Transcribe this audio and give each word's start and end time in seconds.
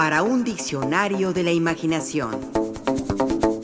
para 0.00 0.22
un 0.22 0.44
diccionario 0.44 1.34
de 1.34 1.42
la 1.42 1.52
imaginación. 1.52 2.30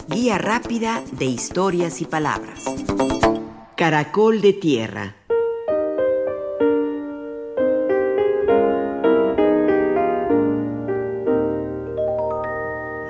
Guía 0.06 0.36
rápida 0.36 1.02
de 1.12 1.24
historias 1.24 2.02
y 2.02 2.04
palabras. 2.04 2.62
Caracol 3.74 4.42
de 4.42 4.52
tierra. 4.52 5.14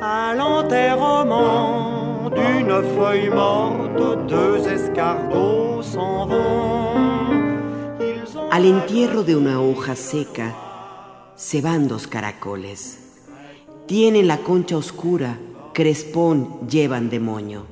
À 0.01 0.33
l'enterrement 0.37 2.31
d'une 2.31 2.81
feuille 2.95 3.31
morte, 3.31 4.29
deux 4.29 4.69
escargots 4.69 5.83
s'en 5.83 6.29
vont. 6.29 6.95
Ils 7.99 8.37
ont 8.39 8.53
Al 8.53 8.67
entierro 8.67 9.25
de 9.25 9.35
una 9.35 9.61
hoja 9.61 9.97
seca 9.97 10.55
se 11.35 11.61
van 11.61 11.89
dos 11.89 12.07
caracoles. 12.07 13.06
Tienen 13.87 14.27
la 14.27 14.39
concha 14.39 14.77
oscura, 14.77 15.39
crespón 15.73 16.69
llevan 16.69 17.09
de 17.09 17.21
moño. 17.21 17.67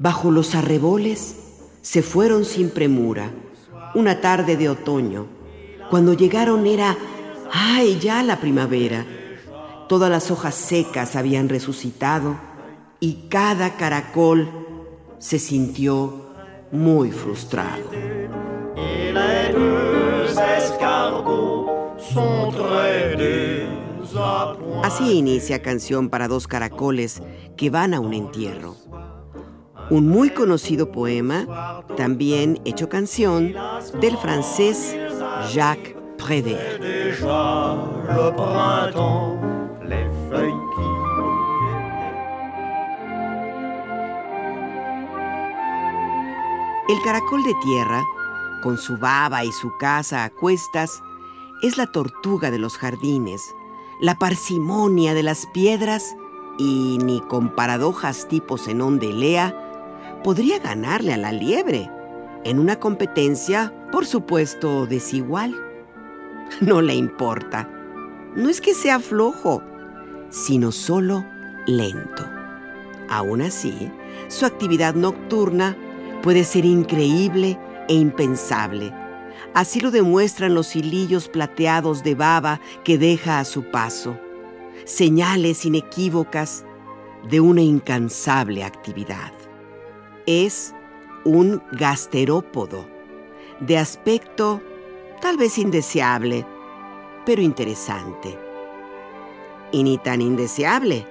Bajo 0.00 0.32
los 0.32 0.56
arreboles 0.56 1.36
se 1.82 2.02
fueron 2.02 2.44
sin 2.44 2.70
premura, 2.70 3.30
una 3.94 4.20
tarde 4.20 4.56
de 4.56 4.68
otoño. 4.68 5.26
Cuando 5.88 6.14
llegaron 6.14 6.66
era, 6.66 6.96
¡ay, 7.52 8.00
ya 8.00 8.24
la 8.24 8.40
primavera! 8.40 9.06
Todas 9.88 10.10
las 10.10 10.32
hojas 10.32 10.56
secas 10.56 11.14
habían 11.14 11.48
resucitado 11.48 12.36
y 12.98 13.28
cada 13.28 13.76
caracol 13.76 14.48
se 15.18 15.38
sintió 15.38 16.26
muy 16.72 17.12
frustrado. 17.12 17.84
Así 24.82 25.12
inicia 25.12 25.62
canción 25.62 26.08
para 26.08 26.28
dos 26.28 26.46
caracoles 26.46 27.22
que 27.56 27.70
van 27.70 27.94
a 27.94 28.00
un 28.00 28.14
entierro. 28.14 28.76
Un 29.90 30.08
muy 30.08 30.30
conocido 30.30 30.90
poema, 30.90 31.84
también 31.96 32.60
hecho 32.64 32.88
canción, 32.88 33.54
del 34.00 34.16
francés 34.16 34.96
Jacques 35.52 35.96
Prévert. 36.18 36.82
El 46.88 47.02
caracol 47.02 47.42
de 47.42 47.54
tierra, 47.62 48.02
con 48.62 48.76
su 48.76 48.98
baba 48.98 49.44
y 49.44 49.52
su 49.52 49.76
casa 49.78 50.24
a 50.24 50.30
cuestas, 50.30 51.02
es 51.62 51.76
la 51.76 51.86
tortuga 51.86 52.50
de 52.50 52.58
los 52.58 52.76
jardines, 52.76 53.54
la 54.02 54.16
parsimonia 54.16 55.14
de 55.14 55.22
las 55.22 55.46
piedras 55.46 56.16
y 56.58 56.98
ni 57.04 57.20
con 57.20 57.54
paradojas 57.54 58.26
tipo 58.26 58.58
Zenón 58.58 58.98
de 58.98 59.12
Lea 59.12 59.54
podría 60.24 60.58
ganarle 60.58 61.12
a 61.12 61.16
la 61.16 61.30
liebre 61.30 61.88
en 62.44 62.58
una 62.58 62.80
competencia, 62.80 63.72
por 63.92 64.04
supuesto, 64.04 64.86
desigual. 64.86 65.56
No 66.60 66.82
le 66.82 66.94
importa. 66.96 67.70
No 68.34 68.50
es 68.50 68.60
que 68.60 68.74
sea 68.74 68.98
flojo, 68.98 69.62
sino 70.30 70.72
solo 70.72 71.24
lento. 71.66 72.28
Aún 73.08 73.40
así, 73.40 73.90
su 74.28 74.44
actividad 74.44 74.94
nocturna 74.94 75.76
puede 76.22 76.44
ser 76.44 76.64
increíble 76.64 77.58
e 77.88 77.94
impensable. 77.94 78.92
Así 79.54 79.80
lo 79.80 79.90
demuestran 79.90 80.54
los 80.54 80.74
hilillos 80.76 81.28
plateados 81.28 82.02
de 82.02 82.14
baba 82.14 82.60
que 82.84 82.96
deja 82.96 83.38
a 83.38 83.44
su 83.44 83.64
paso, 83.70 84.18
señales 84.84 85.64
inequívocas 85.64 86.64
de 87.28 87.40
una 87.40 87.60
incansable 87.60 88.64
actividad. 88.64 89.32
Es 90.26 90.74
un 91.24 91.62
gasterópodo, 91.72 92.86
de 93.60 93.78
aspecto 93.78 94.60
tal 95.20 95.36
vez 95.36 95.58
indeseable, 95.58 96.44
pero 97.24 97.42
interesante. 97.42 98.36
Y 99.70 99.84
ni 99.84 99.98
tan 99.98 100.20
indeseable, 100.20 101.06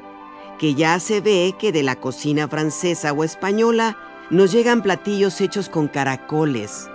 que 0.59 0.75
ya 0.75 0.99
se 0.99 1.21
ve 1.21 1.55
que 1.57 1.71
de 1.71 1.81
la 1.81 1.95
cocina 1.95 2.47
francesa 2.47 3.13
o 3.13 3.23
española 3.23 3.97
nos 4.29 4.51
llegan 4.51 4.83
platillos 4.83 5.41
hechos 5.41 5.69
con 5.69 5.87
caracoles, 5.87 6.90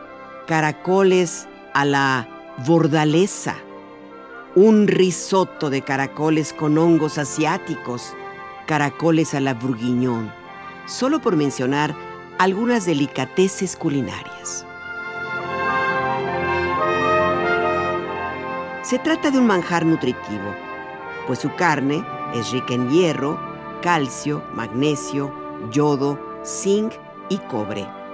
caracoles 0.47 1.49
a 1.75 1.85
la 1.85 2.29
bordalesa, 2.65 3.57
un 4.55 4.87
risotto 4.87 5.71
de 5.71 5.83
caracoles 5.83 6.53
con 6.53 6.79
hongos 6.79 7.19
asiáticos, 7.19 8.15
caracoles 8.67 9.35
a 9.35 9.41
la 9.41 9.55
bourguignon, 9.55 10.33
solo 10.87 11.21
por 11.21 11.37
mencionar 11.37 11.95
algunas 12.39 12.87
delicateces 12.87 13.77
culinarias. 13.77 14.65
Se 18.83 19.01
trata 19.01 19.33
de 19.33 19.39
un 19.39 19.47
manjar 19.47 19.85
nutritivo, 19.85 20.55
pues 21.27 21.41
su 21.41 21.53
carne 21.57 22.05
es 22.35 22.53
rica 22.53 22.75
en 22.75 22.89
hierro, 22.89 23.39
calcio, 23.83 24.45
magnesio, 24.55 25.33
yodo, 25.73 26.19
zinc 26.45 26.93
y 27.29 27.39
cobre. 27.39 28.06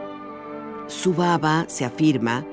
Su 0.92 1.14
baba, 1.14 1.64
se 1.68 1.86
afirma, 1.86 2.44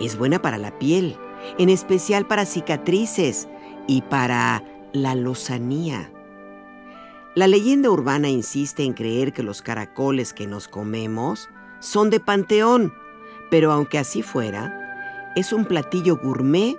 es 0.00 0.16
buena 0.16 0.40
para 0.40 0.56
la 0.56 0.76
piel, 0.78 1.16
en 1.58 1.68
especial 1.68 2.26
para 2.26 2.46
cicatrices 2.46 3.48
y 3.86 4.00
para 4.00 4.64
la 4.92 5.14
lozanía. 5.14 6.10
La 7.34 7.46
leyenda 7.46 7.90
urbana 7.90 8.30
insiste 8.30 8.82
en 8.82 8.94
creer 8.94 9.34
que 9.34 9.42
los 9.42 9.60
caracoles 9.60 10.32
que 10.32 10.46
nos 10.46 10.68
comemos 10.68 11.50
son 11.80 12.08
de 12.08 12.18
panteón, 12.18 12.94
pero 13.50 13.70
aunque 13.70 13.98
así 13.98 14.22
fuera, 14.22 15.30
es 15.36 15.52
un 15.52 15.66
platillo 15.66 16.16
gourmet 16.16 16.76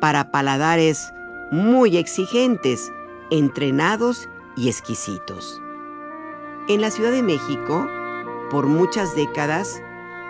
para 0.00 0.30
paladares 0.30 1.12
muy 1.50 1.96
exigentes, 1.96 2.92
entrenados 3.30 4.28
y 4.56 4.68
exquisitos. 4.68 5.60
En 6.68 6.80
la 6.80 6.92
Ciudad 6.92 7.10
de 7.10 7.22
México, 7.22 7.86
por 8.50 8.66
muchas 8.66 9.16
décadas, 9.16 9.82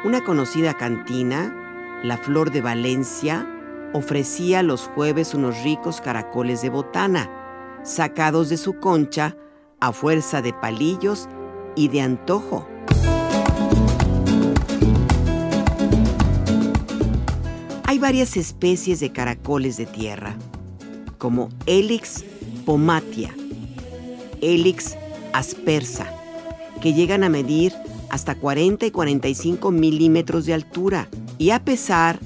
una 0.04 0.22
conocida 0.22 0.75
cantina, 0.75 2.00
La 2.04 2.19
Flor 2.19 2.50
de 2.50 2.60
Valencia, 2.60 3.48
ofrecía 3.94 4.62
los 4.62 4.82
jueves 4.82 5.32
unos 5.32 5.62
ricos 5.62 6.03
caracoles 6.03 6.60
de 6.60 6.69
botana, 6.69 7.31
sacados 7.84 8.50
de 8.50 8.59
su 8.59 8.75
concha 8.75 9.34
a 9.81 9.93
fuerza 9.93 10.43
de 10.43 10.53
palillos 10.53 11.26
y 11.75 11.88
de 11.88 12.03
antojo. 12.03 12.69
Hay 17.84 17.98
varias 17.98 18.37
especies 18.37 19.00
de 19.00 19.10
caracoles 19.10 19.78
de 19.78 19.87
tierra, 19.87 20.37
como 21.16 21.48
Helix 21.64 22.25
pomatia, 22.66 23.34
Helix 24.43 24.97
aspersa, 25.32 26.06
que 26.82 26.93
llegan 26.93 27.25
a 27.25 27.31
medir 27.31 27.72
hasta 28.14 28.36
40 28.36 28.86
y 28.86 28.91
45 28.92 29.72
milímetros 29.72 30.47
de 30.47 30.54
altura 30.54 31.08
y 31.36 31.50
a 31.50 31.64
pesar 31.64 32.20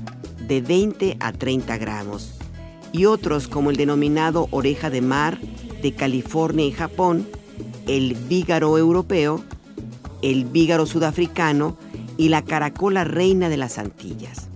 de 0.47 0.61
20 0.61 1.17
a 1.19 1.33
30 1.33 1.79
gramos, 1.79 2.35
y 2.93 3.07
otros 3.07 3.49
como 3.49 3.71
el 3.71 3.77
denominado 3.77 4.49
oreja 4.51 4.91
de 4.91 5.01
mar 5.01 5.39
de 5.81 5.95
California 5.95 6.67
y 6.67 6.73
Japón, 6.73 7.27
el 7.87 8.17
vígaro 8.29 8.77
europeo, 8.77 9.43
el 10.21 10.45
vígaro 10.45 10.85
sudafricano 10.85 11.79
y 12.19 12.29
la 12.29 12.45
caracola 12.45 13.05
reina 13.05 13.49
de 13.49 13.57
las 13.57 13.79
Antillas. 13.79 14.49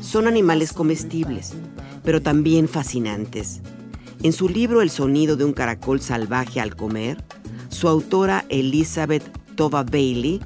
Son 0.00 0.26
animales 0.26 0.72
comestibles, 0.72 1.52
pero 2.02 2.20
también 2.20 2.66
fascinantes. 2.66 3.60
En 4.24 4.32
su 4.32 4.48
libro 4.48 4.82
El 4.82 4.90
sonido 4.90 5.36
de 5.36 5.44
un 5.44 5.52
caracol 5.52 6.00
salvaje 6.00 6.60
al 6.60 6.74
comer, 6.74 7.22
su 7.68 7.86
autora 7.86 8.44
Elizabeth 8.48 9.37
Tova 9.58 9.82
Bailey 9.82 10.40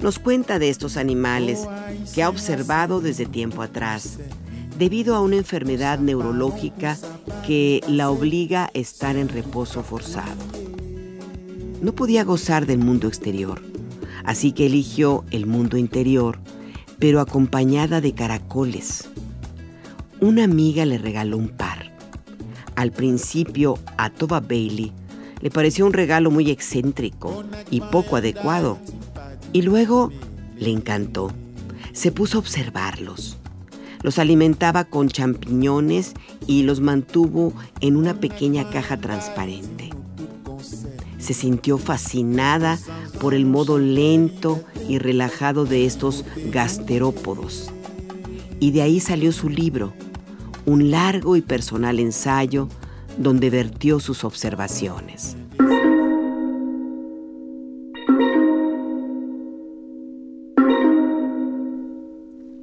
nos 0.00 0.18
cuenta 0.18 0.58
de 0.58 0.70
estos 0.70 0.96
animales 0.96 1.68
que 2.14 2.22
ha 2.22 2.30
observado 2.30 3.02
desde 3.02 3.26
tiempo 3.26 3.60
atrás, 3.60 4.18
debido 4.78 5.14
a 5.14 5.20
una 5.20 5.36
enfermedad 5.36 5.98
neurológica 5.98 6.96
que 7.46 7.82
la 7.86 8.08
obliga 8.08 8.64
a 8.64 8.70
estar 8.72 9.16
en 9.16 9.28
reposo 9.28 9.82
forzado. 9.82 10.42
No 11.82 11.94
podía 11.94 12.24
gozar 12.24 12.64
del 12.64 12.78
mundo 12.78 13.06
exterior, 13.06 13.60
así 14.24 14.52
que 14.52 14.64
eligió 14.64 15.26
el 15.30 15.44
mundo 15.44 15.76
interior, 15.76 16.38
pero 16.98 17.20
acompañada 17.20 18.00
de 18.00 18.14
caracoles. 18.14 19.10
Una 20.20 20.44
amiga 20.44 20.86
le 20.86 20.96
regaló 20.96 21.36
un 21.36 21.50
par. 21.50 21.92
Al 22.76 22.92
principio, 22.92 23.78
a 23.98 24.08
Tova 24.08 24.40
Bailey 24.40 24.94
le 25.40 25.50
pareció 25.50 25.86
un 25.86 25.92
regalo 25.92 26.30
muy 26.30 26.50
excéntrico 26.50 27.44
y 27.70 27.80
poco 27.80 28.16
adecuado. 28.16 28.78
Y 29.52 29.62
luego 29.62 30.10
le 30.56 30.70
encantó. 30.70 31.30
Se 31.92 32.12
puso 32.12 32.38
a 32.38 32.40
observarlos. 32.40 33.38
Los 34.02 34.18
alimentaba 34.18 34.84
con 34.84 35.08
champiñones 35.08 36.12
y 36.46 36.62
los 36.62 36.80
mantuvo 36.80 37.54
en 37.80 37.96
una 37.96 38.20
pequeña 38.20 38.68
caja 38.68 38.98
transparente. 38.98 39.90
Se 41.18 41.32
sintió 41.32 41.78
fascinada 41.78 42.78
por 43.18 43.32
el 43.32 43.46
modo 43.46 43.78
lento 43.78 44.62
y 44.88 44.98
relajado 44.98 45.64
de 45.64 45.86
estos 45.86 46.24
gasterópodos. 46.52 47.70
Y 48.60 48.72
de 48.72 48.82
ahí 48.82 49.00
salió 49.00 49.32
su 49.32 49.48
libro, 49.48 49.94
un 50.66 50.90
largo 50.90 51.36
y 51.36 51.40
personal 51.40 51.98
ensayo 51.98 52.68
donde 53.18 53.50
vertió 53.50 54.00
sus 54.00 54.24
observaciones. 54.24 55.36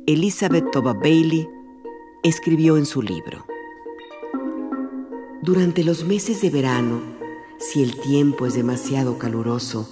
Elizabeth 0.07 0.71
Toba 0.71 0.93
Bailey 0.93 1.47
escribió 2.23 2.77
en 2.77 2.85
su 2.85 3.01
libro. 3.01 3.45
Durante 5.41 5.83
los 5.83 6.03
meses 6.03 6.41
de 6.41 6.49
verano, 6.49 7.01
si 7.59 7.81
el 7.81 7.99
tiempo 7.99 8.45
es 8.45 8.53
demasiado 8.53 9.17
caluroso, 9.17 9.89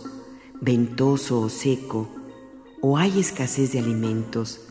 ventoso 0.59 1.39
o 1.41 1.49
seco, 1.49 2.09
o 2.81 2.97
hay 2.97 3.19
escasez 3.19 3.71
de 3.71 3.79
alimentos, 3.79 4.67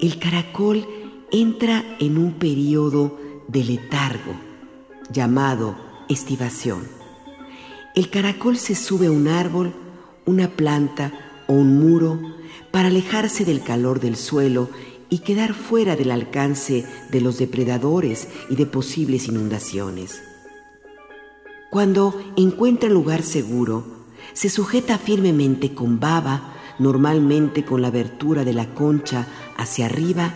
el 0.00 0.18
caracol 0.18 0.86
entra 1.30 1.84
en 2.00 2.18
un 2.18 2.34
periodo 2.34 3.18
de 3.48 3.64
letargo 3.64 4.51
llamado 5.12 5.76
estivación. 6.08 6.86
El 7.94 8.10
caracol 8.10 8.56
se 8.56 8.74
sube 8.74 9.06
a 9.06 9.10
un 9.10 9.28
árbol, 9.28 9.74
una 10.24 10.48
planta 10.48 11.12
o 11.46 11.52
un 11.52 11.78
muro 11.78 12.20
para 12.70 12.88
alejarse 12.88 13.44
del 13.44 13.62
calor 13.62 14.00
del 14.00 14.16
suelo 14.16 14.70
y 15.10 15.18
quedar 15.18 15.52
fuera 15.52 15.94
del 15.94 16.10
alcance 16.10 16.86
de 17.10 17.20
los 17.20 17.38
depredadores 17.38 18.28
y 18.48 18.56
de 18.56 18.64
posibles 18.64 19.28
inundaciones. 19.28 20.22
Cuando 21.70 22.18
encuentra 22.36 22.88
lugar 22.88 23.22
seguro, 23.22 23.84
se 24.32 24.48
sujeta 24.48 24.96
firmemente 24.96 25.74
con 25.74 26.00
baba, 26.00 26.54
normalmente 26.78 27.64
con 27.64 27.82
la 27.82 27.88
abertura 27.88 28.44
de 28.44 28.54
la 28.54 28.72
concha 28.74 29.26
hacia 29.58 29.86
arriba, 29.86 30.32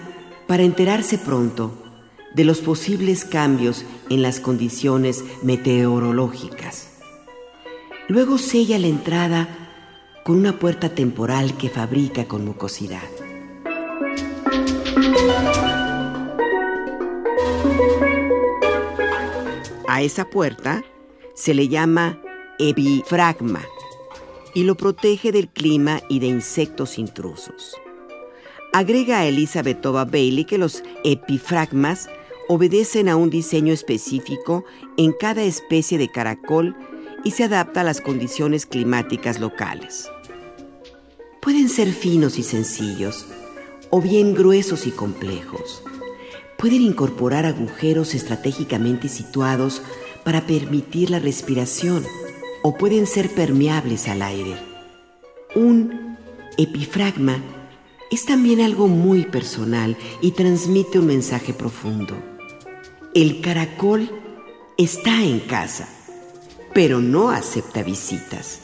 para 0.47 0.63
enterarse 0.63 1.19
pronto 1.19 1.86
de 2.37 2.45
los 2.45 2.61
posibles 2.61 3.25
cambios 3.25 3.87
en 4.11 4.21
las 4.21 4.41
condiciones 4.41 5.25
meteorológicas. 5.43 6.91
Luego 8.09 8.37
sella 8.37 8.79
la 8.79 8.89
entrada 8.89 9.49
con 10.23 10.37
una 10.37 10.59
puerta 10.59 10.91
temporal 10.91 11.57
que 11.57 11.71
fabrica 11.71 12.27
con 12.27 12.45
mucosidad. 12.45 13.01
A 19.89 20.03
esa 20.03 20.29
puerta 20.29 20.85
se 21.35 21.55
le 21.55 21.69
llama 21.69 22.21
epifragma 22.59 23.63
y 24.53 24.65
lo 24.65 24.75
protege 24.75 25.33
del 25.33 25.49
clima 25.49 26.03
y 26.11 26.19
de 26.19 26.27
insectos 26.27 26.99
intrusos. 26.99 27.75
Agrega 28.75 29.21
a 29.21 29.27
Elizabeth 29.27 29.81
Toba 29.81 30.05
Bailey 30.05 30.45
que 30.45 30.59
los 30.59 30.83
epifragmas 31.03 32.11
obedecen 32.49 33.09
a 33.09 33.17
un 33.17 33.31
diseño 33.31 33.73
específico 33.73 34.65
en 34.97 35.13
cada 35.13 35.43
especie 35.43 35.99
de 35.99 36.09
caracol 36.09 36.77
y 37.25 37.33
se 37.33 37.45
adapta 37.45 37.81
a 37.81 37.85
las 37.85 38.01
condiciones 38.01 38.67
climáticas 38.67 39.41
locales. 39.41 40.11
Pueden 41.43 41.69
ser 41.69 41.93
finos 41.93 42.39
y 42.39 42.43
sencillos, 42.43 43.27
o 43.91 44.01
bien 44.01 44.35
gruesos 44.35 44.87
y 44.87 44.91
complejos. 44.91 45.83
Pueden 46.59 46.83
incorporar 46.83 47.47
agujeros 47.47 48.15
estratégicamente 48.15 49.09
situados 49.09 49.83
para 50.25 50.47
permitir 50.47 51.11
la 51.11 51.19
respiración, 51.19 52.05
o 52.63 52.77
pueden 52.77 53.07
ser 53.07 53.31
permeables 53.31 54.09
al 54.09 54.23
aire. 54.23 54.57
Un 55.55 56.17
epifragma 56.59 57.41
es 58.11 58.25
también 58.25 58.61
algo 58.61 58.89
muy 58.89 59.25
personal 59.25 59.97
y 60.21 60.33
transmite 60.33 60.99
un 60.99 61.07
mensaje 61.07 61.53
profundo. 61.53 62.36
El 63.17 63.41
caracol 63.41 64.11
está 64.77 65.25
en 65.25 65.41
casa, 65.41 65.89
pero 66.75 67.01
no 67.01 67.31
acepta 67.31 67.83
visitas. 67.83 68.61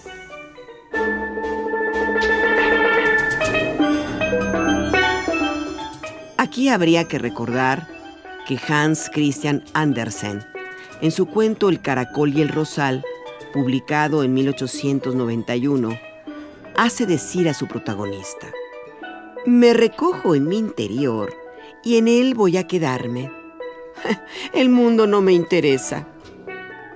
Aquí 6.37 6.69
habría 6.69 7.09
que 7.09 7.19
recordar 7.19 7.89
que 8.47 8.59
Hans 8.69 9.09
Christian 9.11 9.65
Andersen, 9.73 10.45
en 11.01 11.13
su 11.13 11.25
cuento 11.25 11.71
El 11.71 11.81
caracol 11.81 12.37
y 12.37 12.43
el 12.43 12.51
rosal, 12.51 13.03
publicado 13.55 14.23
en 14.23 14.35
1891, 14.35 15.99
hace 16.77 17.07
decir 17.07 17.49
a 17.49 17.55
su 17.55 17.69
protagonista, 17.69 18.49
Me 19.47 19.73
recojo 19.73 20.35
en 20.35 20.45
mi 20.47 20.59
interior 20.59 21.35
y 21.83 21.97
en 21.97 22.07
él 22.07 22.35
voy 22.35 22.59
a 22.59 22.67
quedarme. 22.67 23.42
El 24.53 24.69
mundo 24.69 25.07
no 25.07 25.21
me 25.21 25.33
interesa. 25.33 26.07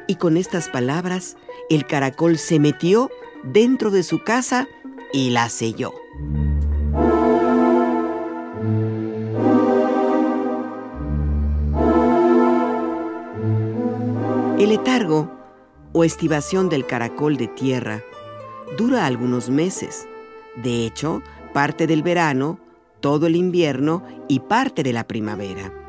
Y 0.06 0.16
con 0.16 0.36
estas 0.36 0.68
palabras, 0.68 1.36
el 1.68 1.86
caracol 1.86 2.38
se 2.38 2.60
metió 2.60 3.10
dentro 3.42 3.90
de 3.90 4.02
su 4.02 4.22
casa 4.22 4.68
y 5.12 5.30
la 5.30 5.48
selló. 5.48 5.92
El 14.58 14.70
letargo 14.70 15.30
o 15.92 16.04
estivación 16.04 16.68
del 16.68 16.86
caracol 16.86 17.36
de 17.36 17.48
tierra 17.48 18.02
dura 18.76 19.06
algunos 19.06 19.50
meses. 19.50 20.06
De 20.56 20.86
hecho, 20.86 21.22
parte 21.52 21.86
del 21.86 22.02
verano, 22.02 22.58
todo 23.00 23.26
el 23.26 23.36
invierno 23.36 24.02
y 24.28 24.40
parte 24.40 24.82
de 24.82 24.92
la 24.92 25.06
primavera. 25.06 25.85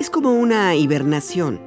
Es 0.00 0.10
como 0.10 0.32
una 0.32 0.74
hibernación. 0.74 1.60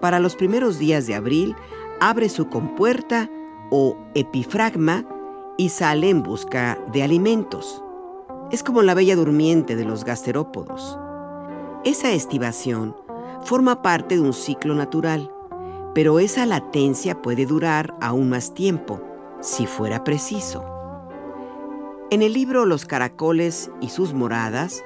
Para 0.00 0.18
los 0.18 0.34
primeros 0.34 0.78
días 0.78 1.06
de 1.06 1.14
abril, 1.14 1.54
abre 2.00 2.30
su 2.30 2.48
compuerta 2.48 3.30
o 3.70 3.98
epifragma 4.14 5.04
y 5.58 5.68
sale 5.68 6.08
en 6.08 6.22
busca 6.22 6.78
de 6.92 7.02
alimentos. 7.02 7.84
Es 8.50 8.62
como 8.62 8.80
la 8.80 8.94
bella 8.94 9.16
durmiente 9.16 9.76
de 9.76 9.84
los 9.84 10.04
gasterópodos. 10.04 10.98
Esa 11.84 12.12
estivación 12.12 12.96
forma 13.44 13.82
parte 13.82 14.14
de 14.14 14.22
un 14.22 14.32
ciclo 14.32 14.74
natural 14.74 15.30
pero 15.94 16.18
esa 16.18 16.46
latencia 16.46 17.20
puede 17.20 17.46
durar 17.46 17.94
aún 18.00 18.30
más 18.30 18.54
tiempo, 18.54 19.00
si 19.40 19.66
fuera 19.66 20.04
preciso. 20.04 20.64
En 22.10 22.22
el 22.22 22.32
libro 22.32 22.64
Los 22.64 22.86
caracoles 22.86 23.70
y 23.80 23.88
sus 23.88 24.14
moradas, 24.14 24.82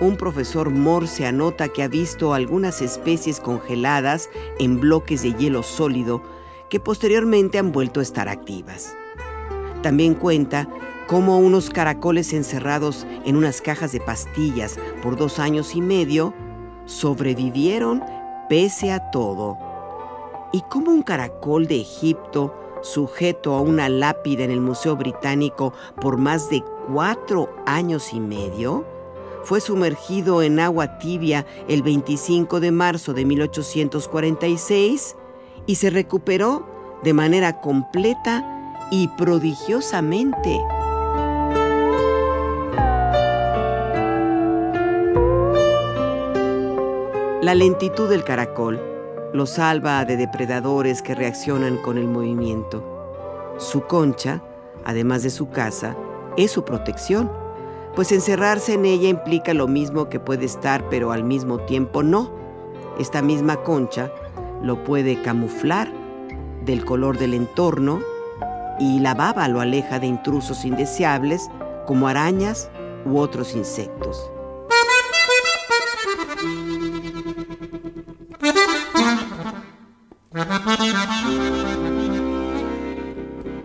un 0.00 0.16
profesor 0.16 0.70
Morse 0.70 1.26
anota 1.26 1.68
que 1.68 1.82
ha 1.82 1.88
visto 1.88 2.34
algunas 2.34 2.80
especies 2.80 3.40
congeladas 3.40 4.30
en 4.58 4.80
bloques 4.80 5.22
de 5.22 5.34
hielo 5.34 5.62
sólido 5.62 6.22
que 6.68 6.80
posteriormente 6.80 7.58
han 7.58 7.72
vuelto 7.72 8.00
a 8.00 8.02
estar 8.02 8.28
activas. 8.28 8.94
También 9.82 10.14
cuenta 10.14 10.68
cómo 11.06 11.38
unos 11.38 11.70
caracoles 11.70 12.32
encerrados 12.32 13.06
en 13.24 13.36
unas 13.36 13.60
cajas 13.60 13.92
de 13.92 14.00
pastillas 14.00 14.78
por 15.02 15.16
dos 15.16 15.38
años 15.38 15.74
y 15.74 15.80
medio 15.80 16.32
sobrevivieron 16.84 18.02
pese 18.48 18.92
a 18.92 19.10
todo 19.10 19.58
y 20.52 20.62
cómo 20.62 20.90
un 20.90 21.02
caracol 21.02 21.66
de 21.66 21.80
Egipto, 21.80 22.54
sujeto 22.82 23.54
a 23.54 23.60
una 23.60 23.88
lápida 23.88 24.44
en 24.44 24.50
el 24.50 24.60
Museo 24.60 24.96
Británico 24.96 25.72
por 26.00 26.16
más 26.16 26.50
de 26.50 26.62
cuatro 26.88 27.50
años 27.66 28.12
y 28.12 28.20
medio, 28.20 28.84
fue 29.44 29.60
sumergido 29.60 30.42
en 30.42 30.60
agua 30.60 30.98
tibia 30.98 31.46
el 31.68 31.82
25 31.82 32.60
de 32.60 32.70
marzo 32.72 33.14
de 33.14 33.24
1846 33.24 35.16
y 35.66 35.74
se 35.76 35.90
recuperó 35.90 36.66
de 37.02 37.12
manera 37.12 37.60
completa 37.60 38.44
y 38.90 39.08
prodigiosamente. 39.08 40.60
La 47.42 47.54
lentitud 47.54 48.08
del 48.08 48.22
caracol 48.22 48.80
lo 49.32 49.46
salva 49.46 50.04
de 50.04 50.16
depredadores 50.16 51.02
que 51.02 51.14
reaccionan 51.14 51.78
con 51.78 51.96
el 51.96 52.06
movimiento. 52.06 52.84
Su 53.58 53.82
concha, 53.86 54.42
además 54.84 55.22
de 55.22 55.30
su 55.30 55.48
casa, 55.48 55.96
es 56.36 56.50
su 56.50 56.64
protección, 56.64 57.30
pues 57.94 58.12
encerrarse 58.12 58.74
en 58.74 58.84
ella 58.84 59.08
implica 59.08 59.54
lo 59.54 59.66
mismo 59.66 60.08
que 60.08 60.20
puede 60.20 60.44
estar, 60.44 60.88
pero 60.88 61.12
al 61.12 61.24
mismo 61.24 61.58
tiempo 61.60 62.02
no. 62.02 62.30
Esta 62.98 63.22
misma 63.22 63.62
concha 63.62 64.12
lo 64.62 64.84
puede 64.84 65.20
camuflar 65.22 65.90
del 66.64 66.84
color 66.84 67.18
del 67.18 67.34
entorno 67.34 68.00
y 68.78 69.00
la 69.00 69.14
baba 69.14 69.48
lo 69.48 69.60
aleja 69.60 69.98
de 69.98 70.06
intrusos 70.06 70.64
indeseables 70.64 71.50
como 71.86 72.08
arañas 72.08 72.70
u 73.04 73.18
otros 73.18 73.54
insectos. 73.54 74.30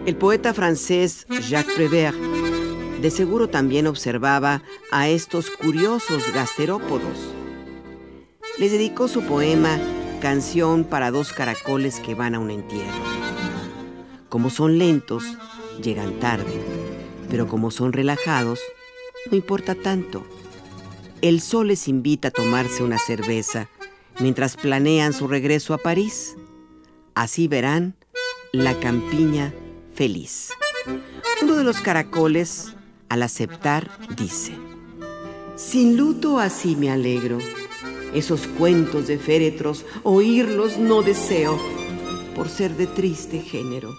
El 0.06 0.16
poeta 0.18 0.54
francés 0.54 1.26
Jacques 1.50 1.76
Prévert 1.76 2.35
de 3.02 3.12
seguro 3.12 3.50
también 3.50 3.88
observaba 3.88 4.62
a 4.92 5.08
estos 5.08 5.50
curiosos 5.50 6.24
gasterópodos. 6.34 7.34
Les 8.58 8.72
dedicó 8.72 9.08
su 9.08 9.24
poema 9.24 9.80
Canción 10.22 10.86
para 10.86 11.12
dos 11.12 11.34
caracoles 11.34 12.00
que 12.00 12.16
van 12.16 12.36
a 12.36 12.40
un 12.40 12.50
entierro. 12.50 13.04
Como 14.30 14.50
son 14.50 14.80
lentos, 14.80 15.24
llegan 15.84 16.20
tarde, 16.20 16.64
pero 17.30 17.48
como 17.48 17.70
son 17.70 17.94
relajados, 17.94 18.60
no 19.30 19.38
importa 19.38 19.76
tanto. 19.76 20.26
El 21.22 21.42
sol 21.42 21.68
les 21.68 21.88
invita 21.88 22.30
a 22.30 22.32
tomarse 22.32 22.82
una 22.82 22.98
cerveza 22.98 23.70
mientras 24.20 24.56
planean 24.56 25.14
su 25.14 25.28
regreso 25.28 25.74
a 25.74 25.78
París. 25.78 26.38
Así 27.14 27.48
verán 27.48 27.96
la 28.52 28.80
campiña 28.80 29.54
feliz. 29.94 30.52
Uno 31.42 31.56
de 31.56 31.64
los 31.64 31.82
caracoles, 31.82 32.74
al 33.10 33.24
aceptar, 33.24 33.90
dice, 34.18 34.54
Sin 35.56 35.98
luto 35.98 36.40
así 36.40 36.76
me 36.76 36.90
alegro. 36.92 37.40
Esos 38.14 38.48
cuentos 38.48 39.08
de 39.08 39.18
féretros, 39.18 39.86
oírlos 40.04 40.78
no 40.78 41.02
deseo, 41.02 41.60
por 42.36 42.50
ser 42.50 42.76
de 42.78 42.88
triste 42.88 43.40
género. 43.40 43.96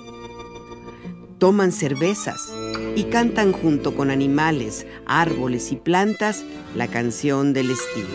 Toman 1.39 1.73
cervezas 1.73 2.53
y 2.95 3.05
cantan 3.05 3.53
junto 3.53 3.95
con 3.95 4.11
animales, 4.11 4.87
árboles 5.07 5.71
y 5.71 5.77
plantas 5.77 6.45
la 6.75 6.89
canción 6.89 7.53
del 7.53 7.71
estilo. 7.71 8.09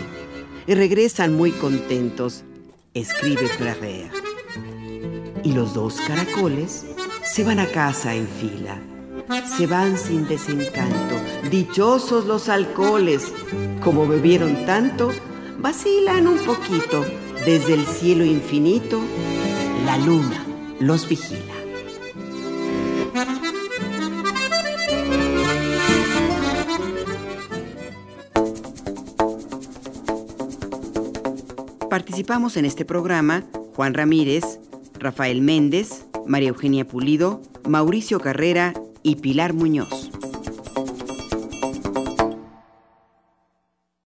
Y 0.65 0.73
regresan 0.73 1.33
muy 1.33 1.51
contentos, 1.51 2.43
escribe 2.93 3.47
Ferrea. 3.47 4.11
Y 5.43 5.53
los 5.53 5.73
dos 5.73 5.95
caracoles 6.07 6.85
se 7.23 7.43
van 7.43 7.59
a 7.59 7.67
casa 7.67 8.15
en 8.15 8.27
fila. 8.27 8.81
Se 9.31 9.65
van 9.65 9.97
sin 9.97 10.27
desencanto. 10.27 11.15
Dichosos 11.49 12.25
los 12.25 12.49
alcoholes. 12.49 13.33
Como 13.81 14.05
bebieron 14.05 14.65
tanto, 14.65 15.11
vacilan 15.57 16.27
un 16.27 16.37
poquito. 16.39 17.05
Desde 17.45 17.75
el 17.75 17.85
cielo 17.85 18.25
infinito, 18.25 18.99
la 19.85 19.97
luna 19.97 20.45
los 20.81 21.07
vigila. 21.07 21.39
Participamos 31.89 32.57
en 32.57 32.65
este 32.65 32.83
programa 32.83 33.45
Juan 33.75 33.93
Ramírez, 33.93 34.59
Rafael 34.99 35.41
Méndez, 35.41 36.05
María 36.25 36.49
Eugenia 36.49 36.85
Pulido, 36.85 37.41
Mauricio 37.67 38.19
Carrera 38.19 38.73
y 39.03 39.15
Pilar 39.17 39.53
Muñoz. 39.53 40.00